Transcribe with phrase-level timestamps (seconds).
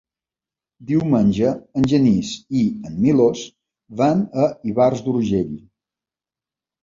[0.91, 3.43] Diumenge en Genís i en Milos
[4.01, 5.53] van a Ivars d'Urgell.